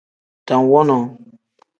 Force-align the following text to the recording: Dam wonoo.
Dam 0.47 0.61
wonoo. 0.71 1.03